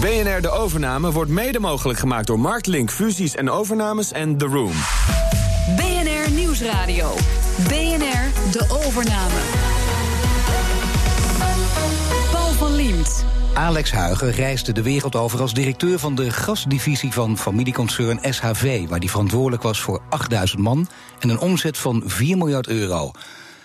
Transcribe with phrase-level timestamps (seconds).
[0.00, 4.72] BNR De Overname wordt mede mogelijk gemaakt door Marktlink Fusies en Overnames en The Room.
[5.76, 7.14] BNR Nieuwsradio.
[7.68, 9.40] BNR De Overname.
[12.32, 13.24] Paul van Liemt.
[13.54, 18.98] Alex Huigen reisde de wereld over als directeur van de gasdivisie van familieconcern SHV, waar
[18.98, 20.88] hij verantwoordelijk was voor 8000 man
[21.18, 23.10] en een omzet van 4 miljard euro.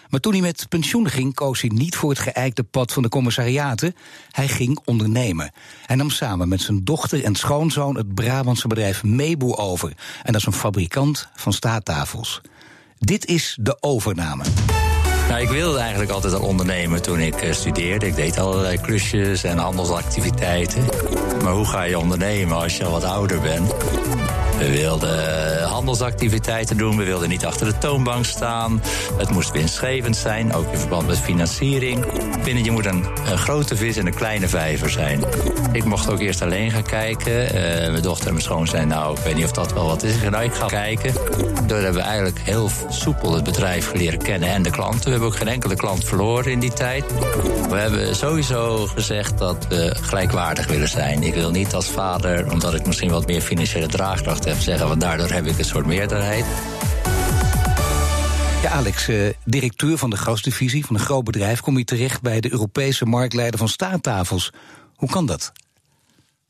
[0.09, 3.09] Maar toen hij met pensioen ging, koos hij niet voor het geëikte pad van de
[3.09, 3.95] commissariaten.
[4.31, 5.51] Hij ging ondernemen.
[5.85, 9.93] Hij nam samen met zijn dochter en schoonzoon het Brabantse bedrijf Meeboe over.
[10.23, 12.41] En dat is een fabrikant van staattafels.
[12.99, 14.43] Dit is de overname.
[15.29, 18.05] Nou, ik wilde eigenlijk altijd al ondernemen toen ik uh, studeerde.
[18.05, 20.85] Ik deed allerlei klusjes en handelsactiviteiten.
[21.43, 23.73] Maar hoe ga je ondernemen als je al wat ouder bent?
[24.57, 28.81] We wilden eh, handelsactiviteiten doen, we wilden niet achter de toonbank staan.
[29.17, 32.05] Het moest winstgevend zijn, ook in verband met financiering.
[32.43, 35.23] Binnen je moet een, een grote vis en een kleine vijver zijn.
[35.71, 37.45] Ik mocht ook eerst alleen gaan kijken.
[37.45, 37.51] Uh,
[37.91, 40.21] mijn dochter en mijn schoon zijn, nou, ik weet niet of dat wel wat is.
[40.29, 41.13] Nou, ik ga kijken.
[41.67, 45.03] Door hebben we eigenlijk heel soepel het bedrijf leren kennen en de klanten.
[45.03, 47.05] We hebben ook geen enkele klant verloren in die tijd.
[47.69, 51.23] We hebben sowieso gezegd dat we gelijkwaardig willen zijn.
[51.23, 55.01] Ik wil niet als vader, omdat ik misschien wat meer financiële draagkracht heb, zeggen, want
[55.01, 56.45] daardoor heb ik een soort meerderheid.
[58.61, 62.41] Ja, Alex, eh, directeur van de gasdivisie van een groot bedrijf, kom je terecht bij
[62.41, 64.51] de Europese marktleider van staattafels.
[64.95, 65.51] Hoe kan dat?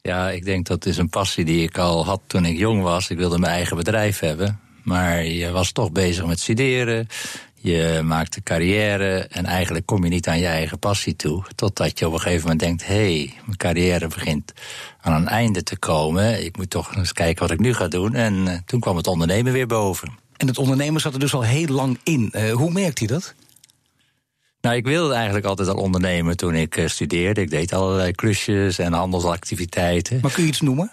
[0.01, 3.09] Ja, ik denk dat is een passie die ik al had toen ik jong was.
[3.09, 4.59] Ik wilde mijn eigen bedrijf hebben.
[4.85, 7.07] Maar je was toch bezig met studeren.
[7.55, 11.43] Je maakt een carrière en eigenlijk kom je niet aan je eigen passie toe.
[11.55, 14.53] Totdat je op een gegeven moment denkt: hé, hey, mijn carrière begint
[15.01, 16.45] aan een einde te komen.
[16.45, 18.13] Ik moet toch eens kijken wat ik nu ga doen.
[18.13, 20.09] En uh, toen kwam het ondernemen weer boven.
[20.37, 22.31] En het ondernemen zat er dus al heel lang in.
[22.31, 23.33] Uh, hoe merkt u dat?
[24.61, 27.41] Nou, ik wilde eigenlijk altijd al ondernemen toen ik uh, studeerde.
[27.41, 30.19] Ik deed allerlei klusjes en handelsactiviteiten.
[30.21, 30.91] Maar kun je iets noemen?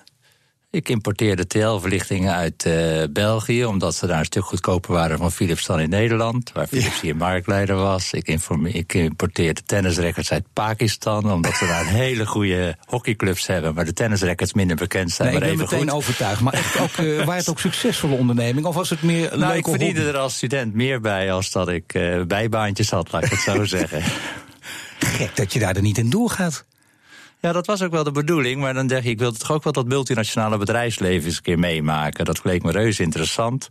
[0.73, 5.67] Ik importeerde TL-verlichtingen uit uh, België, omdat ze daar een stuk goedkoper waren van Philips
[5.67, 7.01] dan in Nederland, waar Philips ja.
[7.01, 8.13] hier marktleider was.
[8.13, 8.29] Ik,
[8.63, 14.53] ik importeerde tennisrecords uit Pakistan, omdat ze daar hele goede hockeyclubs hebben, maar de tennisrecords
[14.53, 15.31] minder bekend zijn.
[15.31, 15.99] Nee, maar ik ben even meteen goed.
[15.99, 16.41] overtuigd.
[16.41, 19.57] Maar echt ook, uh, waren het ook succesvolle onderneming, of was het meer Nou, leuke
[19.57, 20.17] ik verdiende hobby?
[20.17, 23.65] er als student meer bij als dat ik uh, bijbaantjes had, laat ik het zo
[23.79, 24.03] zeggen.
[24.99, 26.65] Gek dat je daar er niet in doorgaat.
[27.43, 28.61] Ja, dat was ook wel de bedoeling.
[28.61, 31.59] Maar dan denk ik, ik wilde toch ook wel dat multinationale bedrijfsleven eens een keer
[31.59, 32.25] meemaken.
[32.25, 33.69] Dat leek me reuze interessant.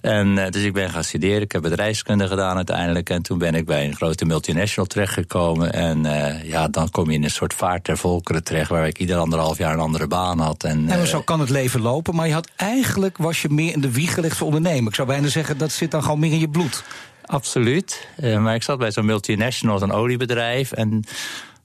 [0.00, 1.42] En uh, dus ik ben gaan studeren.
[1.42, 3.10] Ik heb bedrijfskunde gedaan uiteindelijk.
[3.10, 5.72] En toen ben ik bij een grote multinational terechtgekomen.
[5.72, 8.70] En uh, ja, dan kom je in een soort vaart ter volkeren terecht...
[8.70, 10.64] waar ik ieder anderhalf jaar een andere baan had.
[10.64, 12.14] En, en zo kan het leven lopen.
[12.14, 14.88] Maar je had eigenlijk, was je meer in de wieg gelegd voor ondernemen.
[14.88, 16.84] Ik zou bijna zeggen, dat zit dan gewoon meer in je bloed.
[17.24, 18.08] Absoluut.
[18.20, 20.72] Uh, maar ik zat bij zo'n multinational, een oliebedrijf...
[20.72, 21.04] en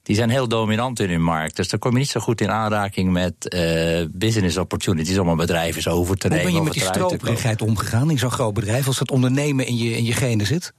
[0.04, 1.56] die zijn heel dominant in hun markt.
[1.56, 5.36] Dus daar kom je niet zo goed in aanraking met uh, business opportunities om een
[5.36, 6.52] bedrijf eens over te Hoe nemen.
[6.52, 9.96] ben je met die stroperigheid omgegaan in zo'n groot bedrijf als het ondernemen in je,
[9.96, 10.72] in je genen zit?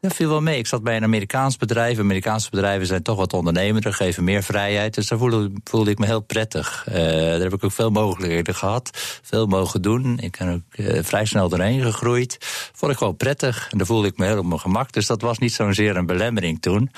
[0.00, 0.58] Dat viel wel mee.
[0.58, 1.98] Ik zat bij een Amerikaans bedrijf.
[1.98, 4.94] Amerikaanse bedrijven zijn toch wat ondernemender, geven meer vrijheid.
[4.94, 6.86] Dus daar voelde, voelde ik me heel prettig.
[6.88, 8.90] Uh, daar heb ik ook veel mogelijkheden gehad.
[9.22, 10.18] Veel mogen doen.
[10.18, 12.36] Ik ben ook uh, vrij snel doorheen gegroeid.
[12.72, 13.68] Vond ik gewoon prettig.
[13.70, 14.92] En daar voelde ik me heel op mijn gemak.
[14.92, 16.90] Dus dat was niet zozeer een belemmering toen.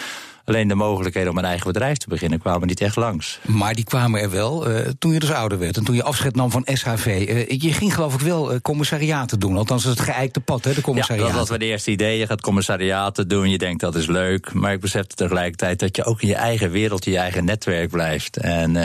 [0.48, 3.38] Alleen de mogelijkheden om een eigen bedrijf te beginnen kwamen niet echt langs.
[3.42, 6.34] Maar die kwamen er wel uh, toen je dus ouder werd en toen je afscheid
[6.34, 7.06] nam van SHV.
[7.06, 10.80] Uh, je ging geloof ik wel uh, commissariaten doen, althans het geëikte pad, hè, de
[10.80, 11.32] commissariaten.
[11.32, 12.18] Ja, dat was de eerste idee.
[12.18, 14.52] Je gaat commissariaten doen, je denkt dat is leuk.
[14.52, 17.90] Maar ik besefte tegelijkertijd dat je ook in je eigen wereld, in je eigen netwerk
[17.90, 18.36] blijft.
[18.36, 18.76] En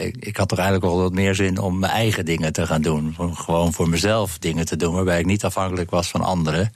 [0.00, 2.82] ik, ik, had toch eigenlijk wel wat meer zin om mijn eigen dingen te gaan
[2.82, 3.14] doen.
[3.18, 6.72] Om gewoon voor mezelf dingen te doen, waarbij ik niet afhankelijk was van anderen.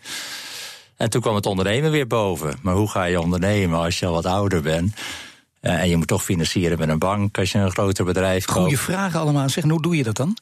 [0.97, 2.59] En toen kwam het ondernemen weer boven.
[2.63, 4.95] Maar hoe ga je ondernemen als je al wat ouder bent?
[5.63, 8.59] Uh, en je moet toch financieren met een bank als je een groter bedrijf koopt.
[8.59, 9.49] Goeie vragen allemaal.
[9.49, 10.37] Zeg, hoe doe je dat dan?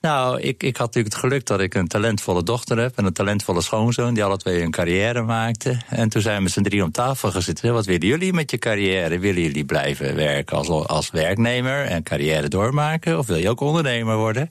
[0.00, 3.12] Nou, ik, ik had natuurlijk het geluk dat ik een talentvolle dochter heb en een
[3.12, 5.80] talentvolle schoonzoon, die alle twee een carrière maakten.
[5.88, 7.72] En toen zijn we met z'n drie om tafel gezeten.
[7.72, 9.18] Wat willen jullie met je carrière?
[9.18, 13.18] Willen jullie blijven werken als, als werknemer en carrière doormaken?
[13.18, 14.50] Of wil je ook ondernemer worden?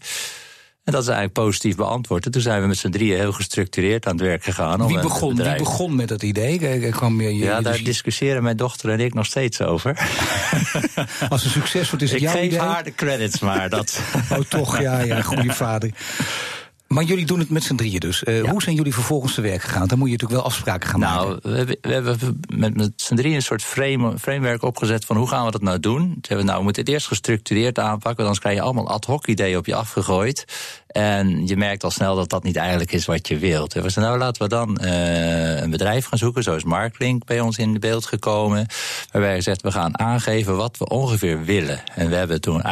[0.86, 2.26] En dat is eigenlijk positief beantwoord.
[2.26, 4.88] En toen zijn we met z'n drieën heel gestructureerd aan het werk gegaan.
[4.88, 6.90] Wie begon, wie begon met dat idee?
[6.90, 7.84] Kwam je, je, ja, daar dus...
[7.84, 9.98] discussiëren mijn dochter en ik nog steeds over.
[11.30, 12.60] Als een succes wordt, is het ik jouw geef idee?
[12.60, 14.00] haar de credits, maar dat...
[14.32, 15.92] oh, toch, ja, ja, goede vader.
[16.96, 18.24] Maar jullie doen het met z'n drieën dus.
[18.24, 18.50] Uh, ja.
[18.50, 19.88] Hoe zijn jullie vervolgens te werk gegaan?
[19.88, 21.52] Dan moet je natuurlijk wel afspraken gaan nou, maken.
[21.52, 25.28] Nou, we, we, hebben met, met z'n drieën een soort frame, framework opgezet van hoe
[25.28, 26.02] gaan we dat nou doen.
[26.02, 29.06] Toen hebben we nou, we moeten het eerst gestructureerd aanpakken, anders krijg je allemaal ad
[29.06, 30.46] hoc ideeën op je afgegooid.
[30.96, 33.74] En je merkt al snel dat dat niet eigenlijk is wat je wilt.
[33.74, 36.44] we zeiden, nou laten we dan uh, een bedrijf gaan zoeken.
[36.44, 38.68] Zo is Marklink bij ons in beeld gekomen.
[39.12, 41.84] Waarbij we gezegd, we gaan aangeven wat we ongeveer willen.
[41.96, 42.64] En we hebben toen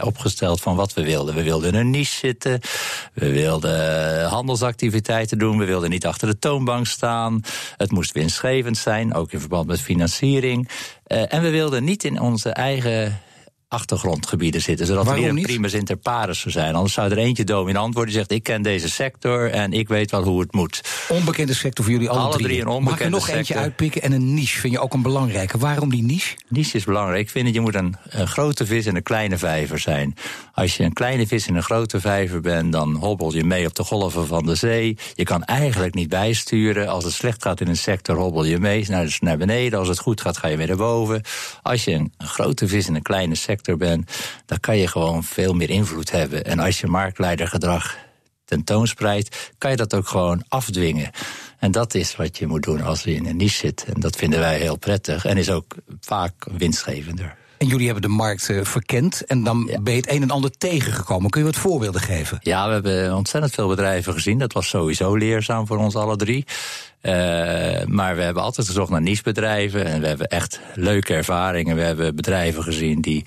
[0.00, 1.34] opgesteld van wat we wilden.
[1.34, 2.60] We wilden in een niche zitten.
[3.12, 5.58] We wilden handelsactiviteiten doen.
[5.58, 7.42] We wilden niet achter de toonbank staan.
[7.76, 10.68] Het moest winstgevend zijn, ook in verband met financiering.
[11.06, 13.20] Uh, en we wilden niet in onze eigen
[13.68, 14.86] achtergrondgebieden zitten.
[14.86, 15.46] Zodat Waarom er niet?
[15.46, 16.74] primus inter pares zou zijn.
[16.74, 18.32] Anders zou er eentje dominant worden die zegt...
[18.32, 20.80] ik ken deze sector en ik weet wel hoe het moet.
[21.08, 24.02] Onbekende sector voor jullie alle, Alle drie een Mag ik er onbekende nog eentje uitpikken
[24.02, 25.58] en een niche vind je ook een belangrijke.
[25.58, 26.36] Waarom die niche?
[26.48, 27.20] Niche is belangrijk.
[27.20, 30.14] Ik vind dat je moet een, een grote vis in een kleine vijver zijn.
[30.52, 32.72] Als je een kleine vis in een grote vijver bent...
[32.72, 34.96] dan hobbel je mee op de golven van de zee.
[35.14, 36.88] Je kan eigenlijk niet bijsturen.
[36.88, 39.78] Als het slecht gaat in een sector, hobbel je mee naar, naar beneden.
[39.78, 41.22] Als het goed gaat, ga je weer naar boven.
[41.62, 44.10] Als je een, een grote vis in een kleine sector bent...
[44.46, 46.44] dan kan je gewoon veel meer invloed hebben.
[46.44, 47.96] En als je marktleidergedrag
[48.44, 49.52] tentoonspreidt...
[49.58, 51.10] kan je dat ook gewoon afdwingen.
[51.58, 53.84] En dat is wat je moet doen als je in een niche zit.
[53.94, 55.24] En dat vinden wij heel prettig.
[55.24, 57.36] En is ook vaak winstgevender.
[57.58, 60.50] En jullie hebben de markt eh, verkend en dan ben je het een en ander
[60.58, 61.30] tegengekomen.
[61.30, 62.38] Kun je wat voorbeelden geven?
[62.40, 64.38] Ja, we hebben ontzettend veel bedrijven gezien.
[64.38, 66.44] Dat was sowieso leerzaam voor ons alle drie.
[67.02, 67.12] Uh,
[67.86, 69.84] maar we hebben altijd gezocht naar nichebedrijven.
[69.84, 71.76] En we hebben echt leuke ervaringen.
[71.76, 73.24] We hebben bedrijven gezien die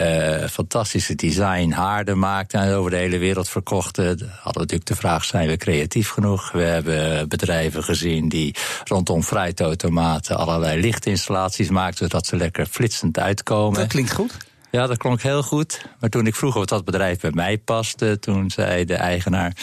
[0.00, 4.06] uh, fantastische design haarden maakten en over de hele wereld verkochten.
[4.08, 6.52] Hadden we natuurlijk de vraag: zijn we creatief genoeg?
[6.52, 8.54] We hebben bedrijven gezien die
[8.84, 13.78] rondom fruitautomaten allerlei lichtinstallaties maakten, zodat ze lekker flitsend uitkomen.
[13.78, 14.36] Dat klinkt goed.
[14.70, 15.86] Ja, dat klonk heel goed.
[16.00, 19.56] Maar toen ik vroeg of dat bedrijf bij mij paste, toen zei de eigenaar: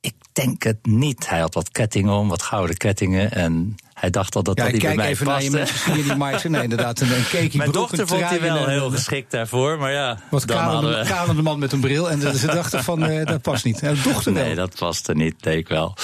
[0.00, 1.28] Ik denk het niet.
[1.28, 3.32] Hij had wat kettingen om, wat gouden kettingen.
[3.32, 5.92] En hij dacht al dat Ja, dat niet bij kijk mij even naar paste.
[5.96, 6.48] je die markt?
[6.48, 9.30] Nee, inderdaad, een, een cakey Mijn broek, dochter een vond hij en wel heel geschikt
[9.30, 11.42] daarvoor, maar ja, Wat dan hadden kalende, we...
[11.42, 12.10] man met een bril.
[12.10, 13.82] En ze dachten van, eh, dat past niet.
[13.82, 14.44] Nou, dochter wel.
[14.44, 15.94] Nee, dat paste niet, deed ik wel.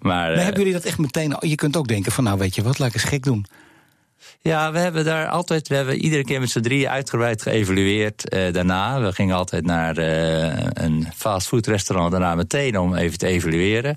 [0.00, 1.36] Maar, Maar eh, hebben jullie dat echt meteen...
[1.40, 3.46] Je kunt ook denken van, nou weet je wat, laat ik eens gek doen.
[4.40, 8.52] Ja, we hebben daar altijd, we hebben iedere keer met z'n drieën uitgebreid geëvalueerd eh,
[8.52, 9.00] daarna.
[9.00, 13.96] We gingen altijd naar eh, een fastfoodrestaurant daarna meteen om even te evalueren.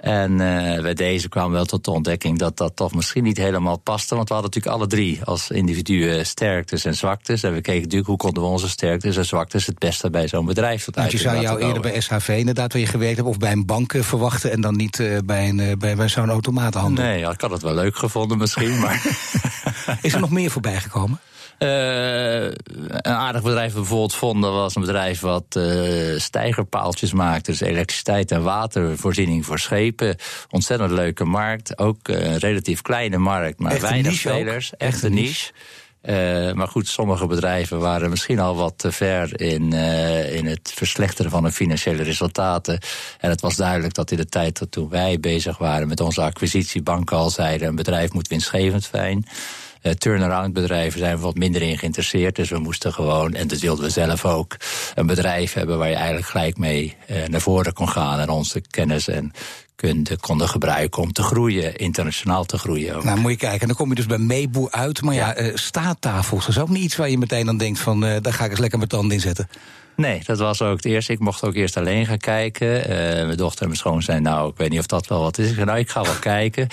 [0.00, 3.36] En eh, bij deze kwamen we wel tot de ontdekking dat dat toch misschien niet
[3.36, 4.14] helemaal paste.
[4.14, 7.42] Want we hadden natuurlijk alle drie als individuen sterktes en zwaktes.
[7.42, 10.46] En we keken natuurlijk hoe konden we onze sterktes en zwaktes het beste bij zo'n
[10.46, 13.28] bedrijf tot Want je uiting zou jou eerder bij SHV inderdaad, waar je gewerkt hebt...
[13.28, 16.30] of bij een bank eh, verwachten en dan niet eh, bij, een, bij, bij zo'n
[16.30, 17.04] automatenhandel.
[17.04, 19.02] Nee, ja, ik had het wel leuk gevonden misschien, maar...
[20.02, 21.20] Is er nog meer voorbij gekomen?
[21.60, 27.50] Eh, een aardig bedrijf dat bijvoorbeeld vonden was een bedrijf wat eh, stijgerpaaltjes maakte.
[27.50, 30.16] Dus elektriciteit en watervoorziening voor schepen.
[30.50, 31.78] Ontzettend leuke markt.
[31.78, 34.70] Ook eh, een relatief kleine markt, maar weinig spelers.
[34.76, 35.28] Echt Echt een een niche.
[35.28, 35.52] niche.
[36.00, 40.72] Eh, maar goed, sommige bedrijven waren misschien al wat te ver in, eh, in het
[40.74, 42.78] verslechteren van hun financiële resultaten.
[43.18, 46.22] En het was duidelijk dat in de tijd dat toen wij bezig waren met onze
[46.22, 49.26] acquisitiebanken al zeiden: een bedrijf moet winstgevend zijn.
[49.82, 52.36] Eh, turnaround bedrijven zijn wat minder in geïnteresseerd.
[52.36, 54.56] Dus we moesten gewoon, en dat wilden we zelf ook,
[54.94, 58.18] een bedrijf hebben waar je eigenlijk gelijk mee naar voren kon gaan.
[58.18, 59.32] En onze kennis en
[60.20, 62.96] konden gebruiken om te groeien, internationaal te groeien.
[62.96, 63.04] ook.
[63.04, 63.60] Nou, moet je kijken.
[63.60, 65.02] En dan kom je dus bij Meeboe uit.
[65.02, 68.04] Maar ja, eh, staattafels, dat is ook niet iets waar je meteen dan denkt van...
[68.04, 69.48] eh, daar ga ik eens lekker mijn tanden in zetten.
[70.00, 71.12] Nee, dat was ook het eerste.
[71.12, 72.84] Ik mocht ook eerst alleen gaan kijken.
[72.84, 75.38] Eh, mijn dochter en mijn schoon zei, nou, ik weet niet of dat wel wat
[75.38, 75.48] is.
[75.48, 76.68] Ik zei, nou, ik ga wel kijken.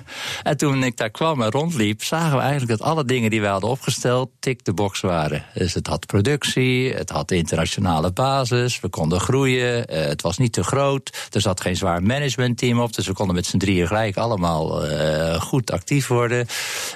[0.42, 3.50] en toen ik daar kwam en rondliep, zagen we eigenlijk dat alle dingen die wij
[3.50, 5.44] hadden opgesteld, tik de box waren.
[5.54, 10.52] Dus het had productie, het had internationale basis, we konden groeien, eh, het was niet
[10.52, 14.16] te groot, er zat geen zwaar managementteam op, dus we konden met z'n drieën gelijk
[14.16, 16.46] allemaal eh, goed actief worden.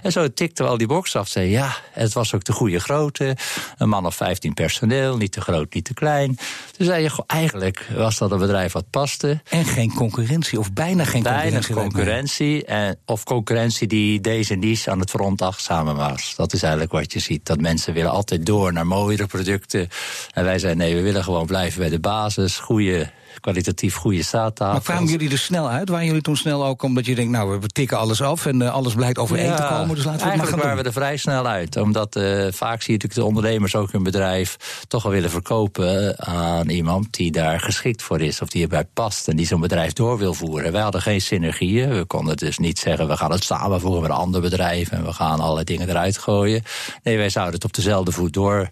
[0.02, 1.28] En zo tikten we al die box af.
[1.28, 3.36] Zei ja, het was ook de goede grootte,
[3.76, 6.38] een man of 15 personeel, niet te groot, niet te klein.
[6.76, 9.40] Toen zei je, goh, eigenlijk was dat een bedrijf wat paste.
[9.48, 11.74] En geen concurrentie, of bijna geen concurrentie.
[11.74, 12.64] concurrentie.
[12.64, 16.34] En, of concurrentie die deze niche aan het front achtzamen was.
[16.36, 17.46] Dat is eigenlijk wat je ziet.
[17.46, 19.88] Dat mensen willen altijd door naar mooiere producten.
[20.32, 22.58] En wij zeiden nee, we willen gewoon blijven bij de basis.
[22.58, 24.84] Goede, kwalitatief goede Maar staattafels.
[24.84, 25.88] kwamen jullie er snel uit?
[25.88, 28.74] Waren jullie toen snel ook omdat je denkt, nou, we tikken alles af en eh,
[28.74, 30.92] alles blijkt overeen te komen, dus laten we het maar eigenlijk gaan waren we er
[30.92, 31.76] vrij snel uit.
[31.76, 34.56] Omdat eh, vaak zie je natuurlijk de ondernemers ook hun bedrijf
[34.88, 39.28] toch wel willen verkopen aan iemand die daar geschikt voor is of die erbij past
[39.28, 40.72] en die zo'n bedrijf door wil voeren.
[40.72, 41.88] Wij hadden geen synergieën.
[41.88, 45.12] We konden dus niet zeggen we gaan het samenvoegen met een ander bedrijf en we
[45.12, 46.62] gaan allerlei dingen eruit gooien.
[47.02, 48.70] Nee, wij zouden het op dezelfde voet door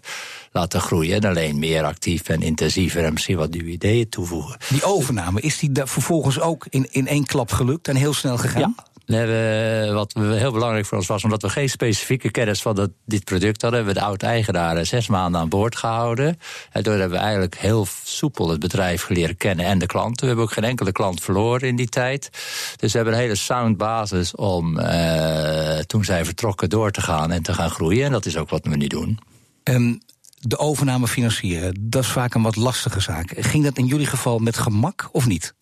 [0.55, 4.57] laten groeien en alleen meer actief en intensiever en misschien wat nieuwe ideeën toevoegen.
[4.69, 8.75] Die overname, is die vervolgens ook in, in één klap gelukt en heel snel gegaan?
[8.77, 12.75] Ja, We hebben, wat heel belangrijk voor ons was, omdat we geen specifieke kennis van
[12.75, 16.39] dat, dit product hadden, hebben we de oud-eigenaren zes maanden aan boord gehouden.
[16.71, 20.21] En toen hebben we eigenlijk heel soepel het bedrijf leren kennen en de klanten.
[20.21, 22.29] We hebben ook geen enkele klant verloren in die tijd.
[22.75, 27.31] Dus we hebben een hele sound basis om uh, toen zij vertrokken door te gaan
[27.31, 28.05] en te gaan groeien.
[28.05, 29.19] En dat is ook wat we nu doen.
[29.63, 29.99] Um,
[30.39, 33.33] de overname financieren, dat is vaak een wat lastige zaak.
[33.37, 35.53] Ging dat in jullie geval met gemak of niet?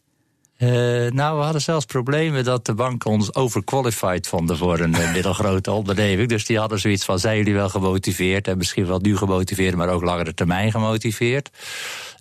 [0.57, 0.69] Uh,
[1.11, 5.71] nou, we hadden zelfs problemen dat de banken ons overqualified vonden voor een uh, middelgrote
[5.71, 6.29] onderneming.
[6.29, 8.47] Dus die hadden zoiets van: zijn jullie wel gemotiveerd?
[8.47, 11.49] En misschien wel nu gemotiveerd, maar ook langere termijn gemotiveerd.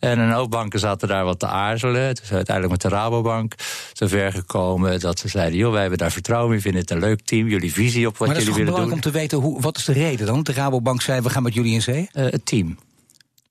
[0.03, 2.15] En een hoop banken zaten daar wat te aarzelen.
[2.15, 3.55] Toen zijn uiteindelijk met de Rabobank
[3.93, 7.21] zover gekomen dat ze zeiden: joh, wij hebben daar vertrouwen in, vinden het een leuk
[7.21, 8.65] team, jullie visie op wat jullie willen doen.
[8.65, 10.43] Maar het is om te weten hoe, wat is de reden dan?
[10.43, 12.09] De Rabobank zei: we gaan met jullie in zee?
[12.13, 12.79] Uh, het team.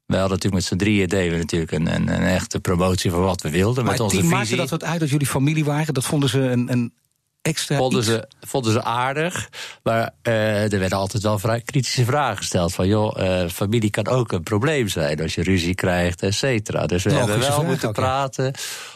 [0.05, 3.22] We hadden natuurlijk met z'n drieën deden we natuurlijk een, een, een, echte promotie van
[3.22, 3.84] wat we wilden.
[3.84, 4.39] Maar met onze team visie.
[4.39, 5.93] maakte dat wat uit dat jullie familie waren?
[5.93, 6.93] Dat vonden ze een, een
[7.41, 7.77] extra.
[7.77, 9.50] Vonden ze, vonden ze aardig.
[9.83, 12.74] Maar uh, er werden altijd wel vrij kritische vragen gesteld.
[12.74, 16.86] Van joh, uh, familie kan ook een probleem zijn als je ruzie krijgt, et cetera.
[16.86, 18.51] Dus we Logische hebben wel moeten ook, praten ja.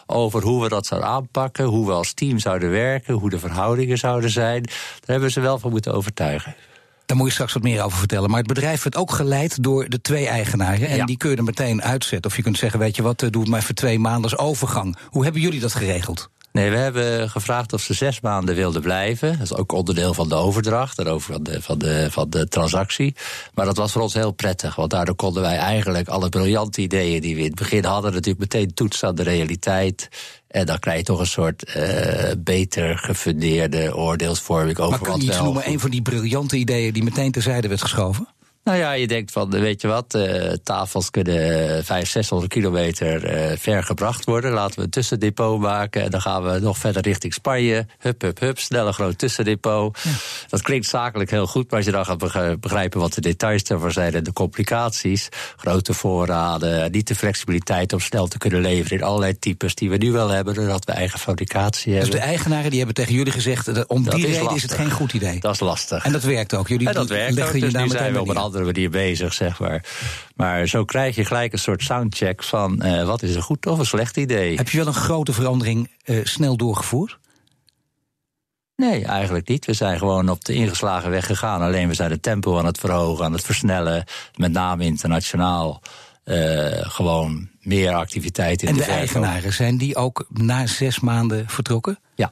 [0.05, 1.65] over hoe we dat zouden aanpakken.
[1.65, 3.13] Hoe we als team zouden werken.
[3.13, 4.63] Hoe de verhoudingen zouden zijn.
[4.63, 4.73] Daar
[5.05, 6.55] hebben we ze wel van moeten overtuigen.
[7.05, 8.29] Daar moet je straks wat meer over vertellen.
[8.29, 10.87] Maar het bedrijf werd ook geleid door de twee eigenaren.
[10.87, 11.05] En ja.
[11.05, 12.31] die kun je er meteen uitzetten.
[12.31, 14.97] Of je kunt zeggen, weet je wat, doe het maar voor twee maanden als overgang.
[15.09, 16.29] Hoe hebben jullie dat geregeld?
[16.55, 19.31] Nee, we hebben gevraagd of ze zes maanden wilden blijven.
[19.31, 23.15] Dat is ook onderdeel van de overdracht, daarover van de, van, de, van de transactie.
[23.53, 27.21] Maar dat was voor ons heel prettig, want daardoor konden wij eigenlijk alle briljante ideeën
[27.21, 30.09] die we in het begin hadden, natuurlijk meteen toetsen aan de realiteit.
[30.47, 35.27] En dan krijg je toch een soort uh, beter gefundeerde oordeelsvorming over maar wat je
[35.27, 35.45] iets wel.
[35.45, 38.27] noemen, een van die briljante ideeën die meteen terzijde werd geschoven?
[38.65, 41.35] Nou ja, je denkt van, weet je wat, uh, tafels kunnen
[41.83, 44.51] 500, 600 kilometer uh, ver gebracht worden.
[44.51, 47.85] Laten we een tussendepot maken en dan gaan we nog verder richting Spanje.
[47.99, 49.99] Hup, hup, hup, snel een groot tussendepot.
[50.03, 50.11] Ja.
[50.49, 53.91] Dat klinkt zakelijk heel goed, maar als je dan gaat begrijpen wat de details ervoor
[53.91, 55.29] zijn en de complicaties.
[55.55, 59.97] Grote voorraden, niet de flexibiliteit om snel te kunnen leveren in allerlei types die we
[59.97, 62.11] nu wel hebben, doordat we eigen fabricatie hebben.
[62.11, 65.13] Dus de eigenaren die hebben tegen jullie gezegd, om die reden is het geen goed
[65.13, 65.39] idee.
[65.39, 66.05] Dat is lastig.
[66.05, 66.67] En dat werkt ook.
[66.67, 69.59] Jullie en dat werkt ook, dus nu zijn we op een andere manier bezig, zeg
[69.59, 69.83] maar.
[70.35, 73.79] Maar zo krijg je gelijk een soort soundcheck van uh, wat is een goed of
[73.79, 74.55] een slecht idee.
[74.55, 77.17] Heb je wel een grote verandering uh, snel doorgevoerd?
[78.75, 79.65] Nee, eigenlijk niet.
[79.65, 81.61] We zijn gewoon op de ingeslagen weg gegaan.
[81.61, 84.03] Alleen we zijn het tempo aan het verhogen, aan het versnellen.
[84.35, 85.81] Met name internationaal.
[86.25, 90.99] Uh, gewoon meer activiteit in en de de, de eigenaren, zijn die ook na zes
[90.99, 91.99] maanden vertrokken?
[92.15, 92.31] Ja.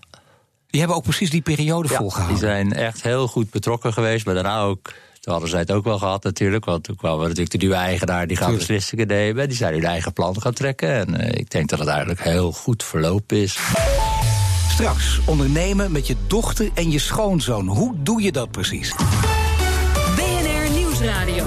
[0.68, 2.40] Die hebben ook precies die periode ja, volgehouden?
[2.40, 4.26] die zijn echt heel goed betrokken geweest.
[4.26, 6.66] Maar daarna ook toen hadden zij het ook wel gehad natuurlijk.
[6.66, 8.58] Want toen kwamen natuurlijk de nieuwe eigenaar die Tuurlijk.
[8.58, 9.48] beslissingen nemen.
[9.48, 10.94] Die zijn hun eigen plan gaan trekken.
[10.94, 13.58] En uh, ik denk dat het eigenlijk heel goed verlopen is.
[14.70, 17.68] Straks ondernemen met je dochter en je schoonzoon.
[17.68, 18.96] Hoe doe je dat precies?
[20.16, 21.46] BNR Nieuwsradio.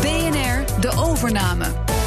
[0.00, 1.97] BNR De Overname.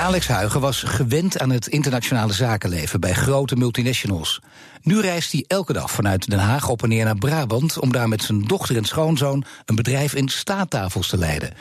[0.00, 4.40] Alex Huigen was gewend aan het internationale zakenleven bij grote multinationals.
[4.82, 8.08] Nu reist hij elke dag vanuit Den Haag op en neer naar Brabant om daar
[8.08, 11.54] met zijn dochter en schoonzoon een bedrijf in staattafels te leiden.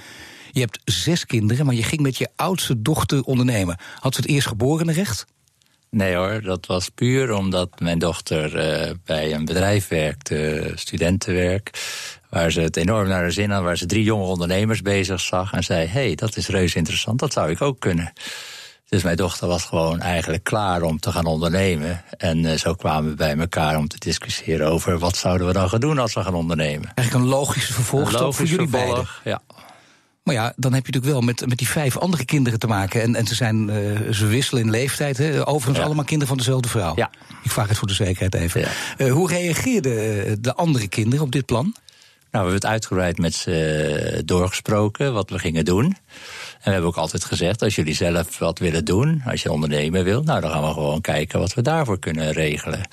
[0.52, 3.78] Je hebt zes kinderen, maar je ging met je oudste dochter ondernemen.
[4.00, 5.26] Had ze het eerst geborenrecht?
[5.90, 11.72] Nee hoor, dat was puur omdat mijn dochter uh, bij een bedrijf werkte, studentenwerk.
[12.30, 15.54] Waar ze het enorm naar de zin had, waar ze drie jonge ondernemers bezig zag.
[15.54, 18.14] En zei: hé, hey, dat is reuze interessant, dat zou ik ook kunnen.
[18.90, 22.04] Dus mijn dochter was gewoon eigenlijk klaar om te gaan ondernemen.
[22.18, 25.70] En uh, zo kwamen we bij elkaar om te discussiëren over wat zouden we dan
[25.70, 26.92] gaan doen als we gaan ondernemen.
[26.96, 29.08] Eigenlijk een logische vervolgstap logisch voor jullie beiden.
[29.24, 29.42] Ja.
[30.24, 33.02] Maar ja, dan heb je natuurlijk wel met, met die vijf andere kinderen te maken.
[33.02, 35.18] En, en ze, zijn, uh, ze wisselen in leeftijd.
[35.18, 35.48] Hè?
[35.48, 35.84] Overigens Ja.
[35.84, 36.94] allemaal kinderen van dezelfde vrouw.
[36.96, 37.10] Ja.
[37.44, 38.62] Ik vraag het voor de zekerheid even.
[38.62, 38.68] Ja.
[38.98, 41.76] Uh, hoe reageerden de andere kinderen op dit plan?
[42.32, 45.86] Nou, we hebben het uitgebreid met ze doorgesproken, wat we gingen doen.
[45.86, 45.96] En
[46.64, 50.24] we hebben ook altijd gezegd, als jullie zelf wat willen doen, als je ondernemen wil,
[50.24, 52.88] nou dan gaan we gewoon kijken wat we daarvoor kunnen regelen.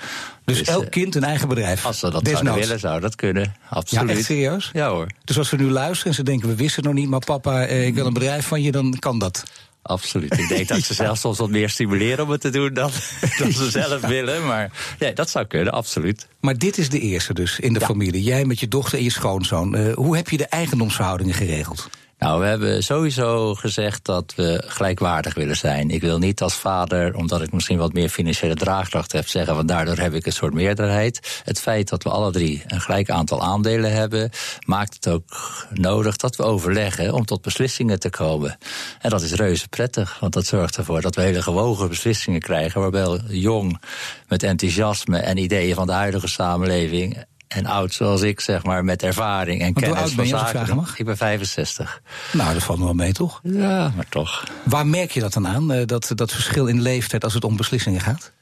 [0.44, 1.86] Dus, Dus, elk eh, kind een eigen bedrijf.
[1.86, 3.42] Als ze dat zouden willen, zou dat kunnen.
[3.42, 4.10] Ja, Absoluut.
[4.10, 4.70] echt serieus?
[4.72, 7.10] Ja hoor, Dus als ze nu luisteren en ze denken, we wisten het nog niet,
[7.10, 9.44] maar papa, eh, ik wil een bedrijf van je, dan kan dat.
[9.86, 10.38] Absoluut.
[10.38, 12.90] Ik denk dat ze zelfs soms wat meer stimuleren om het te doen dan,
[13.38, 14.46] dan ze zelf willen.
[14.46, 16.26] Maar nee, dat zou kunnen, absoluut.
[16.40, 17.86] Maar dit is de eerste dus in de Ja.
[17.86, 18.22] familie.
[18.22, 19.74] Jij met je dochter en je schoonzoon.
[19.74, 21.88] Eh, hoe heb je de eigendomsverhoudingen geregeld?
[22.18, 25.90] Nou, we hebben sowieso gezegd dat we gelijkwaardig willen zijn.
[25.90, 29.66] Ik wil niet als vader, omdat ik misschien wat meer financiële draagkracht heb, zeggen van
[29.66, 31.40] daardoor heb ik een soort meerderheid.
[31.44, 34.30] Het feit dat we alle drie een gelijk aantal aandelen hebben,
[34.66, 35.24] maakt het ook
[35.72, 38.58] nodig dat we overleggen om tot beslissingen te komen.
[39.00, 42.80] En dat is reuze prettig, want dat zorgt ervoor dat we hele gewogen beslissingen krijgen,
[42.80, 43.80] waarbij jong
[44.28, 49.02] met enthousiasme en ideeën van de huidige samenleving en oud zoals ik, zeg maar, met
[49.02, 50.76] ervaring en kennis oud ben je, van zaken.
[50.76, 50.98] Mag?
[50.98, 52.02] Ik ben 65.
[52.32, 53.40] Nou, dat valt nog wel mee, toch?
[53.42, 54.44] Ja, maar toch.
[54.62, 57.56] Waar merk je dat dan aan, eh, dat, dat verschil in leeftijd als het om
[57.56, 58.32] beslissingen gaat?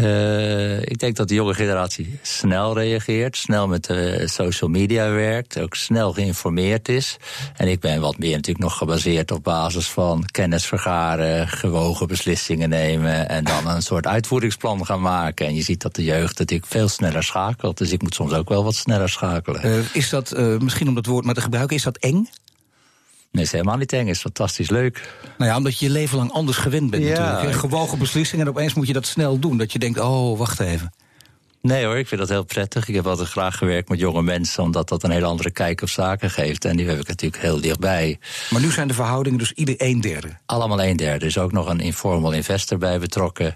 [0.00, 5.60] Uh, ik denk dat de jonge generatie snel reageert, snel met de social media werkt,
[5.60, 7.16] ook snel geïnformeerd is.
[7.56, 12.68] En ik ben wat meer natuurlijk nog gebaseerd op basis van kennis vergaren, gewogen beslissingen
[12.68, 15.46] nemen en dan een soort uitvoeringsplan gaan maken.
[15.46, 18.48] En je ziet dat de jeugd natuurlijk veel sneller schakelt, dus ik moet soms ook
[18.48, 19.66] wel wat sneller schakelen.
[19.66, 22.28] Uh, is dat, misschien om dat woord maar te gebruiken, is dat eng?
[23.34, 24.06] Nee, is helemaal niet eng.
[24.06, 25.14] is fantastisch leuk.
[25.38, 27.32] Nou ja, omdat je je leven lang anders gewend bent ja.
[27.32, 27.58] natuurlijk.
[27.58, 29.58] Gewogen beslissingen en opeens moet je dat snel doen.
[29.58, 30.92] Dat je denkt, oh, wacht even.
[31.60, 32.88] Nee hoor, ik vind dat heel prettig.
[32.88, 35.88] Ik heb altijd graag gewerkt met jonge mensen, omdat dat een hele andere kijk op
[35.88, 36.64] zaken geeft.
[36.64, 38.18] En die heb ik natuurlijk heel dichtbij.
[38.50, 40.28] Maar nu zijn de verhoudingen dus ieder een derde?
[40.46, 41.20] Allemaal een derde.
[41.20, 43.54] Er is ook nog een informal investor bij betrokken.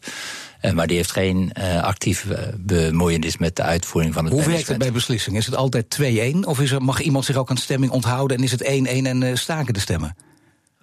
[0.63, 4.69] Uh, maar die heeft geen uh, actieve bemoeienis met de uitvoering van het Hoe werkt
[4.69, 5.41] het bij beslissingen?
[5.41, 5.99] Is het altijd
[6.35, 6.39] 2-1?
[6.41, 8.67] Of is er, mag iemand zich ook aan stemming onthouden en is het 1-1
[9.07, 10.17] en staken de stemmen?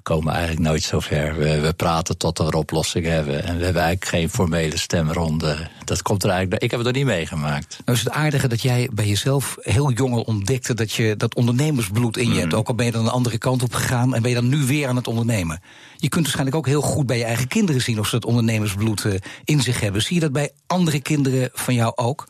[0.06, 1.36] Komen eigenlijk nooit zo ver.
[1.36, 3.44] We, we, praten tot we een oplossing hebben.
[3.44, 5.68] En we hebben eigenlijk geen formele stemronde.
[5.86, 6.64] Dat komt er eigenlijk.
[6.64, 7.80] Ik heb het er niet meegemaakt.
[7.86, 12.18] Nou is het aardige dat jij bij jezelf heel jong ontdekte dat je dat ondernemersbloed
[12.18, 12.52] in je hebt.
[12.52, 12.58] Mm.
[12.58, 14.58] Ook al ben je dan een andere kant op gegaan en ben je dan nu
[14.58, 15.62] weer aan het ondernemen.
[15.98, 19.04] Je kunt waarschijnlijk ook heel goed bij je eigen kinderen zien of ze dat ondernemersbloed
[19.04, 20.02] uh, in zich hebben.
[20.02, 22.28] Zie je dat bij andere kinderen van jou ook?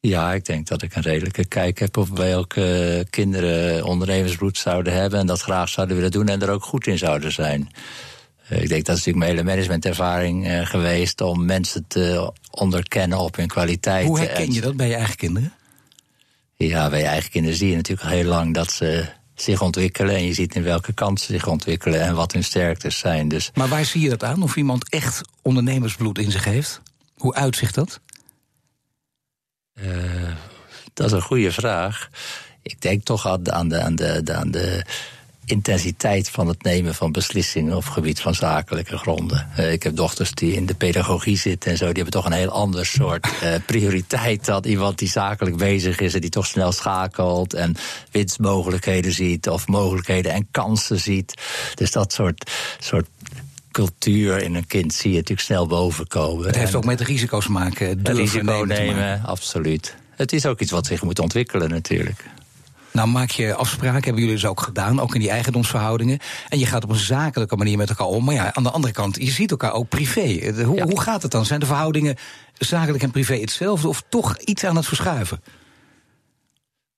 [0.00, 5.18] Ja, ik denk dat ik een redelijke kijk heb op welke kinderen ondernemersbloed zouden hebben
[5.18, 7.70] en dat graag zouden willen doen en er ook goed in zouden zijn.
[8.48, 13.18] Eh, ik denk dat is natuurlijk mijn hele managementervaring uh, geweest om mensen te onderkennen
[13.18, 14.06] op hun kwaliteit.
[14.06, 15.52] Hoe herken je dat bij je eigen kinderen?
[16.56, 19.04] Ja, bij je eigen kinderen zie je natuurlijk al heel lang dat ze
[19.34, 20.14] zich ontwikkelen.
[20.14, 23.28] En je ziet in welke kant ze zich ontwikkelen en wat hun sterktes zijn.
[23.28, 23.50] Dus...
[23.54, 24.42] Maar waar zie je dat aan?
[24.42, 26.80] Of iemand echt ondernemersbloed in zich heeft?
[27.16, 28.00] Hoe uitzicht dat?
[29.82, 30.30] Uh,
[30.94, 32.08] dat is een goede vraag.
[32.62, 34.84] Ik denk toch aan de, aan de, aan de, aan de
[35.50, 39.48] intensiteit van het nemen van beslissingen op gebied van zakelijke gronden.
[39.58, 42.32] Uh, ik heb dochters die in de pedagogie zitten en zo, die hebben toch een
[42.32, 46.72] heel ander soort uh, prioriteit dan iemand die zakelijk bezig is en die toch snel
[46.72, 47.76] schakelt en
[48.10, 51.34] winstmogelijkheden ziet of mogelijkheden en kansen ziet.
[51.74, 53.06] Dus dat soort, soort
[53.70, 56.46] cultuur in een kind zie je natuurlijk snel bovenkomen.
[56.46, 58.00] Het heeft ook met risico's maken.
[58.02, 59.96] Risico nemen, absoluut.
[60.16, 62.24] Het is ook iets wat zich moet ontwikkelen natuurlijk.
[62.92, 66.18] Nou, maak je afspraken, hebben jullie dus ook gedaan, ook in die eigendomsverhoudingen.
[66.48, 68.24] En je gaat op een zakelijke manier met elkaar om.
[68.24, 70.52] Maar ja, aan de andere kant, je ziet elkaar ook privé.
[70.64, 71.44] Hoe, hoe gaat het dan?
[71.44, 72.16] Zijn de verhoudingen
[72.58, 75.40] zakelijk en privé hetzelfde of toch iets aan het verschuiven?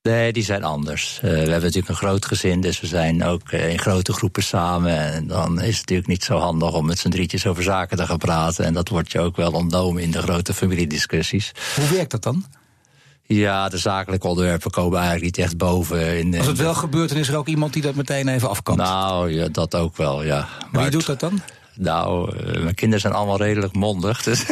[0.09, 1.15] Nee, die zijn anders.
[1.15, 4.43] Uh, we hebben natuurlijk een groot gezin, dus we zijn ook uh, in grote groepen
[4.43, 4.97] samen.
[4.97, 8.05] En dan is het natuurlijk niet zo handig om met z'n drietjes over zaken te
[8.05, 8.65] gaan praten.
[8.65, 11.51] En dat wordt je ook wel ontnomen in de grote familiediscussies.
[11.75, 12.45] Hoe werkt dat dan?
[13.23, 16.17] Ja, de zakelijke onderwerpen komen eigenlijk niet echt boven.
[16.17, 18.77] In, Als het wel gebeurt, dan is er ook iemand die dat meteen even afkant.
[18.77, 20.47] Nou, ja, dat ook wel, ja.
[20.71, 21.41] Maar wie doet dat dan?
[21.75, 24.23] Nou, eh, mijn kinderen zijn allemaal redelijk mondig.
[24.23, 24.45] Dus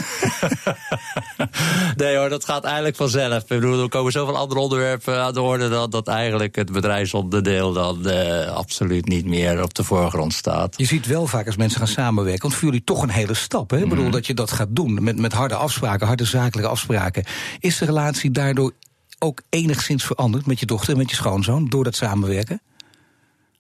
[1.98, 3.42] nee hoor, dat gaat eigenlijk vanzelf.
[3.42, 5.70] Ik bedoel, er komen zoveel andere onderwerpen aan de orde...
[5.70, 10.74] dat, dat eigenlijk het bedrijfsonderdeel dan uh, absoluut niet meer op de voorgrond staat.
[10.78, 12.42] Je ziet wel vaak als mensen gaan samenwerken...
[12.42, 13.70] want voor jullie toch een hele stap.
[13.70, 13.78] Hè?
[13.78, 14.12] Ik bedoel, mm.
[14.12, 17.24] dat je dat gaat doen met, met harde afspraken, harde zakelijke afspraken.
[17.60, 18.74] Is de relatie daardoor
[19.20, 21.70] ook enigszins veranderd met je dochter en met je schoonzoon...
[21.70, 22.62] door dat samenwerken?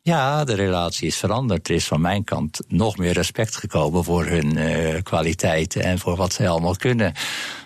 [0.03, 1.67] Ja, de relatie is veranderd.
[1.67, 6.15] Er is van mijn kant nog meer respect gekomen voor hun uh, kwaliteiten en voor
[6.15, 7.13] wat ze allemaal kunnen.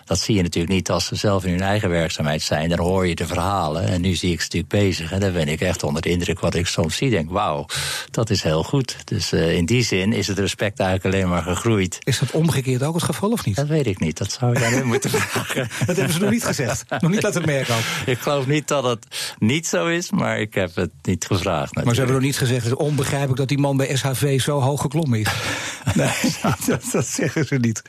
[0.06, 2.68] Dat zie je natuurlijk niet als ze zelf in hun eigen werkzaamheid zijn.
[2.68, 3.88] Dan hoor je de verhalen.
[3.88, 5.12] En nu zie ik ze natuurlijk bezig.
[5.12, 7.10] En dan ben ik echt onder de indruk wat ik soms zie.
[7.10, 7.66] Denk, wauw,
[8.10, 8.96] dat is heel goed.
[9.04, 11.98] Dus uh, in die zin is het respect eigenlijk alleen maar gegroeid.
[12.02, 13.56] Is dat omgekeerd ook het geval of niet?
[13.56, 14.18] Dat weet ik niet.
[14.18, 15.68] Dat zou je aan hem moeten vragen.
[15.86, 16.84] dat hebben ze nog niet gezegd.
[17.00, 17.82] Nog niet laten merken ook.
[18.06, 21.74] Ik geloof niet dat het niet zo is, maar ik heb het niet gevraagd.
[21.74, 21.84] Natuurlijk.
[21.84, 24.60] Maar ze hebben nog niet gezegd, het is onbegrijpelijk dat die man bij SHV zo
[24.60, 25.28] hoog geklommen is.
[25.94, 26.08] nee,
[26.66, 27.82] dat, dat, zeggen ze niet.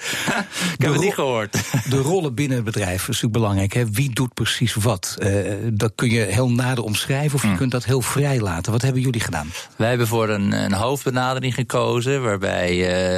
[0.78, 1.58] Ik heb het niet gehoord.
[1.90, 3.74] De rollen binnen het bedrijf is natuurlijk belangrijk.
[3.74, 3.92] Hè?
[3.92, 5.16] Wie doet precies wat?
[5.20, 7.58] Uh, dat kun je heel nader omschrijven of je Hmm.
[7.58, 8.72] kunt dat heel vrij laten.
[8.72, 9.52] Wat hebben jullie gedaan?
[9.76, 12.24] Wij hebben voor een, een hoofdbenadering gekozen...
[12.24, 12.72] waarbij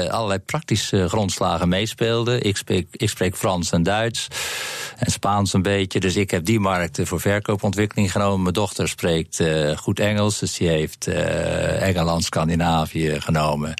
[0.04, 2.44] uh, allerlei praktische grondslagen meespeelden.
[2.44, 4.28] Ik spreek, ik spreek Frans en Duits
[4.98, 6.00] en Spaans een beetje.
[6.00, 8.42] Dus ik heb die markten voor verkoopontwikkeling genomen.
[8.42, 11.08] Mijn dochter spreekt uh, goed Engels, dus die heeft
[11.80, 13.74] Engeland, Scandinavië genomen.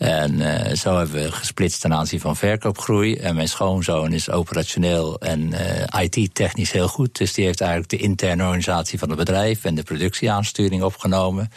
[0.00, 3.14] En uh, zo hebben we gesplitst ten aanzien van verkoopgroei.
[3.14, 7.18] En mijn schoonzoon is operationeel en uh, IT-technisch heel goed.
[7.18, 11.50] Dus die heeft eigenlijk de interne organisatie van het bedrijf en de productieaansturing opgenomen.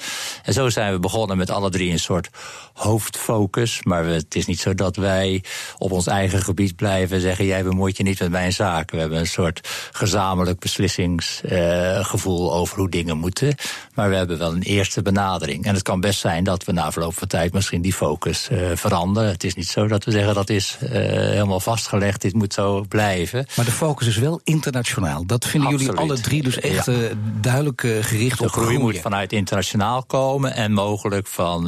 [0.43, 2.29] En zo zijn we begonnen met alle drie een soort
[2.73, 3.83] hoofdfocus.
[3.83, 5.43] Maar het is niet zo dat wij
[5.77, 8.95] op ons eigen gebied blijven en zeggen: jij bemoeit je niet met mijn zaken.
[8.95, 13.55] We hebben een soort gezamenlijk beslissingsgevoel uh, over hoe dingen moeten.
[13.93, 15.65] Maar we hebben wel een eerste benadering.
[15.65, 18.71] En het kan best zijn dat we na verloop van tijd misschien die focus uh,
[18.73, 19.29] veranderen.
[19.29, 22.85] Het is niet zo dat we zeggen dat is uh, helemaal vastgelegd, dit moet zo
[22.89, 23.45] blijven.
[23.55, 25.25] Maar de focus is wel internationaal.
[25.25, 25.95] Dat vinden Absoluut.
[25.95, 26.93] jullie alle drie dus echt ja.
[27.41, 28.65] duidelijk gericht de op groei.
[28.65, 28.81] groeien.
[28.81, 31.67] moet vanuit internationaal komen en mogelijk van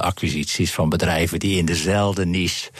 [0.00, 2.70] acquisities van bedrijven die in dezelfde niche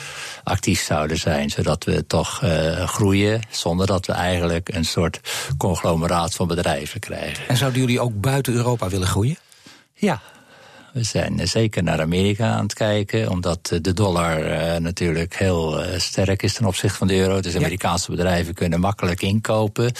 [0.46, 5.20] actief zouden zijn, zodat we toch uh, groeien zonder dat we eigenlijk een soort
[5.59, 7.48] conglomeraat van bedrijven krijgen.
[7.48, 9.37] En zouden jullie ook buiten Europa willen groeien?
[9.94, 10.20] Ja.
[10.92, 15.98] We zijn zeker naar Amerika aan het kijken, omdat de dollar uh, natuurlijk heel uh,
[15.98, 17.40] sterk is ten opzichte van de euro.
[17.40, 18.16] Dus Amerikaanse ja.
[18.16, 19.92] bedrijven kunnen makkelijk inkopen.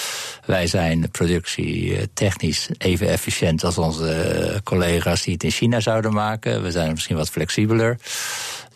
[0.45, 6.63] Wij zijn productietechnisch even efficiënt als onze collega's die het in China zouden maken.
[6.63, 7.99] We zijn misschien wat flexibeler.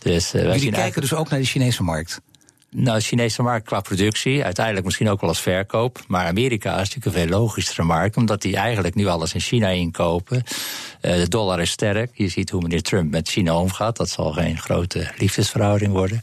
[0.03, 2.21] Dus, wij Jullie kijken dus ook naar de Chinese markt?
[2.73, 6.01] Nou, de Chinese markt qua productie, uiteindelijk misschien ook wel als verkoop.
[6.09, 9.69] Maar Amerika is natuurlijk een veel logischere markt, omdat die eigenlijk nu alles in China
[9.69, 10.43] inkopen.
[11.03, 12.11] Uh, de dollar is sterk.
[12.15, 13.97] Je ziet hoe meneer Trump met China omgaat.
[13.97, 16.21] Dat zal geen grote liefdesverhouding worden.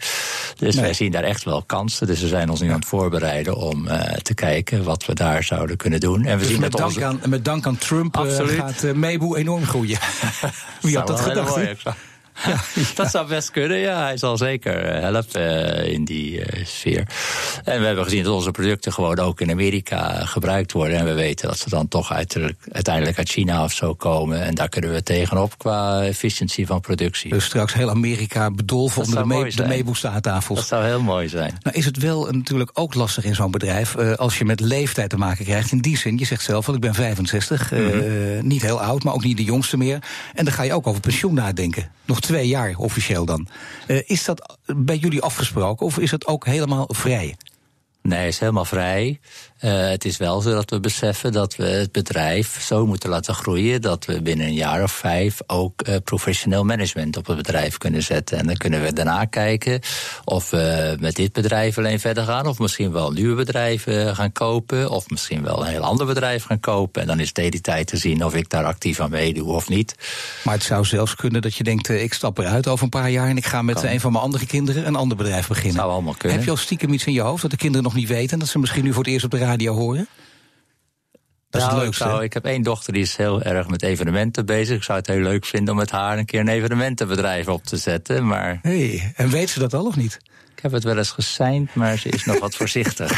[0.55, 0.83] Dus nee.
[0.83, 2.07] wij zien daar echt wel kansen.
[2.07, 5.43] Dus we zijn ons nu aan het voorbereiden om uh, te kijken wat we daar
[5.43, 6.25] zouden kunnen doen.
[6.25, 7.05] En we dus zien met, dat dank onze...
[7.05, 9.99] aan, met dank aan Trump uh, gaat uh, Meeboe enorm groeien.
[10.81, 11.83] Wie had dat gedacht?
[12.45, 12.59] Ja.
[12.95, 14.03] Dat zou best kunnen, ja.
[14.03, 15.41] Hij zal zeker uh, helpen
[15.85, 17.07] uh, in die uh, sfeer.
[17.63, 20.97] En we hebben gezien dat onze producten gewoon ook in Amerika gebruikt worden.
[20.97, 24.41] En we weten dat ze dan toch uiteindelijk uit China of zo komen.
[24.41, 27.29] En daar kunnen we tegenop qua efficiëntie van productie.
[27.29, 29.83] Dus straks heel Amerika bedolven onder de, mee, de.
[30.55, 31.57] Dat zou heel mooi zijn.
[31.61, 33.95] Nou is het wel natuurlijk ook lastig in zo'n bedrijf...
[33.95, 35.71] als je met leeftijd te maken krijgt.
[35.71, 37.71] In die zin, je zegt zelf, want ik ben 65.
[37.71, 38.47] Mm -hmm.
[38.47, 39.99] niet heel oud, maar ook niet de jongste meer.
[40.33, 41.89] En dan ga je ook over pensioen nadenken.
[42.05, 43.47] Nog twee jaar officieel dan.
[43.87, 47.35] Uh, is dat bij jullie afgesproken of is het ook helemaal vrij?
[48.01, 49.19] Nee, is helemaal vrij.
[49.61, 53.33] Uh, het is wel zo dat we beseffen dat we het bedrijf zo moeten laten
[53.33, 57.77] groeien dat we binnen een jaar of vijf ook uh, professioneel management op het bedrijf
[57.77, 58.37] kunnen zetten.
[58.37, 59.79] En dan kunnen we daarna kijken
[60.23, 64.89] of we met dit bedrijf alleen verder gaan, of misschien wel nieuwe bedrijven gaan kopen,
[64.89, 67.01] of misschien wel een heel ander bedrijf gaan kopen.
[67.01, 69.69] En dan is het de tijd te zien of ik daar actief aan meedoe of
[69.69, 69.95] niet.
[70.43, 73.09] Maar het zou zelfs kunnen dat je denkt: uh, ik stap eruit over een paar
[73.09, 73.89] jaar en ik ga met kan.
[73.89, 75.73] een van mijn andere kinderen een ander bedrijf beginnen.
[75.73, 76.37] Zou allemaal kunnen.
[76.37, 78.39] Heb je al stiekem iets in je hoofd dat de kinderen nog niet weten en
[78.39, 80.07] dat ze misschien nu voor het eerst op de radio horen?
[81.49, 82.03] Dat nou, is het leukste.
[82.03, 84.77] Ik, zou, ik heb één dochter die is heel erg met evenementen bezig.
[84.77, 87.77] Ik zou het heel leuk vinden om met haar een keer een evenementenbedrijf op te
[87.77, 88.27] zetten.
[88.27, 88.59] Maar...
[88.61, 90.19] Hey, en weet ze dat al of niet?
[90.55, 93.11] Ik heb het wel eens geseind, maar ze is nog wat voorzichtig.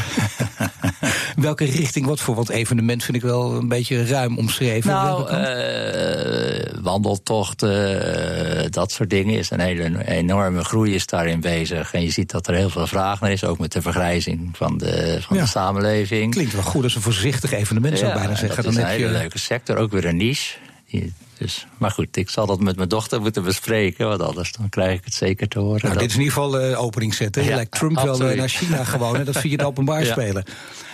[1.41, 4.91] Welke richting, wat voor wat evenement vind ik wel een beetje ruim omschreven?
[4.91, 11.93] Nou, uh, wandeltochten, uh, dat soort dingen is een hele enorme groei is daarin bezig.
[11.93, 14.77] En je ziet dat er heel veel vraag naar is, ook met de vergrijzing van
[14.77, 15.43] de, van ja.
[15.43, 16.31] de samenleving.
[16.31, 18.63] Klinkt wel goed als een voorzichtig evenement, zou ik bijna zeggen.
[18.63, 19.11] Dat is dan een hele je...
[19.11, 20.57] leuke sector, ook weer een niche.
[20.89, 24.69] Die, dus, maar goed, ik zal dat met mijn dochter moeten bespreken, want anders dan
[24.69, 25.79] krijg ik het zeker te horen.
[25.81, 25.99] Nou, dat...
[25.99, 27.43] dit is in ieder geval uh, opening zetten.
[27.43, 28.19] Je ja, lijkt Trump absoluut.
[28.19, 30.11] wel uh, naar China gewoon en dat via het openbaar ja.
[30.11, 30.43] spelen.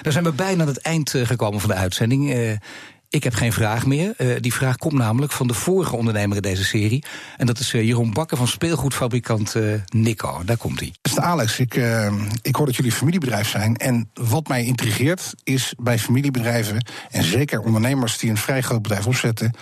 [0.01, 2.59] Dan zijn we bijna aan het eind uh, gekomen van de uitzending.
[3.15, 4.13] Ik heb geen vraag meer.
[4.17, 7.03] Uh, die vraag komt namelijk van de vorige ondernemer in deze serie.
[7.37, 10.41] En dat is uh, Jeroen Bakker van speelgoedfabrikant uh, Nico.
[10.45, 10.93] Daar komt hij.
[11.01, 11.79] Beste Alex, ik,
[12.41, 13.77] ik hoor dat jullie familiebedrijf zijn.
[13.77, 16.85] En wat mij intrigeert is bij familiebedrijven...
[17.11, 19.53] en zeker ondernemers die een vrij groot bedrijf opzetten...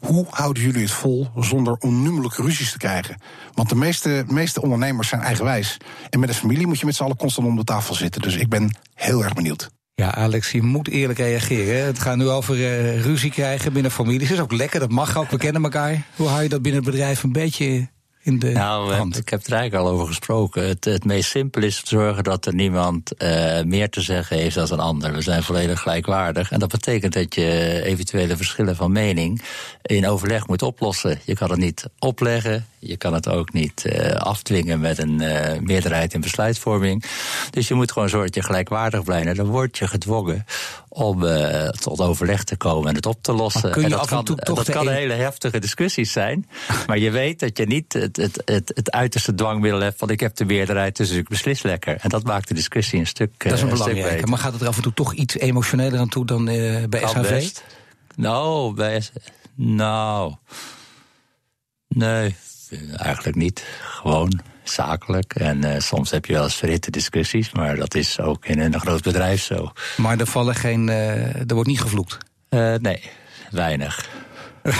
[0.00, 3.16] hoe houden jullie het vol zonder onnoemelijke ruzies te krijgen?
[3.54, 5.76] Want de meeste, meeste ondernemers zijn eigenwijs.
[6.10, 8.22] En met een familie moet je met z'n allen constant om de tafel zitten.
[8.22, 9.70] Dus ik ben heel erg benieuwd.
[9.94, 11.84] Ja, Alex, je moet eerlijk reageren.
[11.84, 14.28] Het gaat nu over uh, ruzie krijgen binnen families.
[14.28, 16.06] Dat is ook lekker, dat mag ook, we kennen elkaar.
[16.16, 17.88] Hoe hou je dat binnen het bedrijf een beetje
[18.22, 19.18] in de nou, hand?
[19.18, 20.68] Ik heb er eigenlijk al over gesproken.
[20.68, 24.66] Het, het meest simpel is zorgen dat er niemand uh, meer te zeggen heeft dan
[24.70, 25.12] een ander.
[25.12, 26.50] We zijn volledig gelijkwaardig.
[26.50, 29.42] En dat betekent dat je eventuele verschillen van mening
[29.82, 31.20] in overleg moet oplossen.
[31.24, 32.66] Je kan het niet opleggen.
[32.78, 37.04] Je kan het ook niet uh, afdwingen met een uh, meerderheid in besluitvorming.
[37.50, 39.26] Dus je moet gewoon zorgen dat je gelijkwaardig blijft.
[39.26, 40.44] En dan word je gedwongen
[40.94, 43.62] om uh, tot overleg te komen en het op te lossen.
[43.62, 46.12] Maar kun je en dat af en kan, toe dat kan een- hele heftige discussies
[46.12, 46.48] zijn.
[46.86, 50.20] maar je weet dat je niet het, het, het, het uiterste dwangmiddel hebt van ik
[50.20, 51.96] heb de meerderheid, dus ik beslis lekker.
[52.00, 54.10] En dat maakt de discussie een stuk dat is een eh, belangrijke.
[54.14, 54.28] beter.
[54.28, 57.00] Maar gaat het er af en toe toch iets emotioneler aan toe dan eh, bij
[57.00, 57.28] Kan SHV?
[57.30, 57.64] best.
[58.16, 59.02] Nou, bij
[59.54, 60.34] nou.
[61.88, 62.36] Nee,
[62.96, 63.64] eigenlijk niet.
[63.80, 65.34] Gewoon zakelijk.
[65.34, 68.80] En eh, soms heb je wel eens verhitte discussies, maar dat is ook in een
[68.80, 69.72] groot bedrijf zo.
[69.96, 70.88] Maar er vallen geen.
[70.88, 72.18] eh, er wordt niet gevloekt.
[72.48, 73.00] Eh, nee,
[73.50, 74.08] weinig.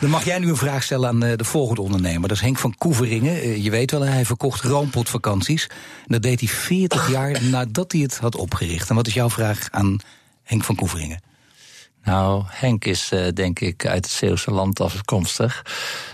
[0.00, 2.28] Dan mag jij nu een vraag stellen aan de volgende ondernemer.
[2.28, 3.62] Dat is Henk van Koeveringen.
[3.62, 5.66] Je weet wel, hij verkocht roompotvakanties.
[6.06, 8.88] Dat deed hij 40 jaar nadat hij het had opgericht.
[8.88, 9.96] En wat is jouw vraag aan
[10.42, 11.20] Henk van Koeveringen?
[12.08, 15.64] Nou, Henk is uh, denk ik uit het Zeeuwse land afkomstig.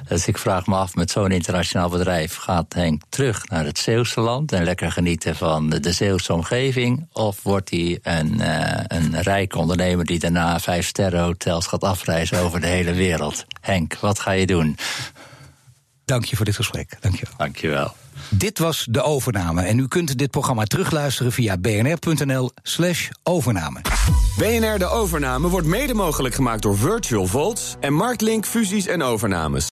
[0.09, 2.37] Dus ik vraag me af, met zo'n internationaal bedrijf...
[2.37, 4.53] gaat Henk terug naar het Zeeuwse land...
[4.53, 7.07] en lekker genieten van de Zeeuwse omgeving?
[7.13, 10.05] Of wordt hij een, uh, een rijke ondernemer...
[10.05, 13.45] die daarna vijf sterren hotels gaat afreizen over de hele wereld?
[13.61, 14.77] Henk, wat ga je doen?
[16.05, 16.97] Dank je voor dit gesprek.
[17.01, 17.35] Dank je wel.
[17.37, 17.95] Dank je wel.
[18.31, 19.63] Dit was de overname.
[19.63, 23.81] En u kunt dit programma terugluisteren via bnr.nl/slash overname.
[24.39, 29.63] BNR De Overname wordt mede mogelijk gemaakt door Virtual Volts en Marktlink Fusies en Overnames.